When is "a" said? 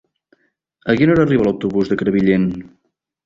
0.93-0.95